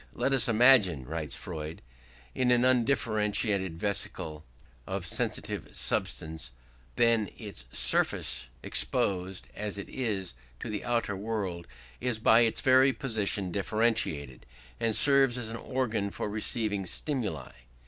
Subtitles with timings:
[0.15, 1.83] "Let us imagine [writes Freud]
[2.35, 4.43] an undifferentiated vesicle
[4.87, 6.51] of sensitive substance:
[6.95, 11.67] then its surface, exposed as it is to the outer world,
[11.99, 14.47] is by its very position differentiated,
[14.79, 17.51] and serves as an organ for receiving stimuli....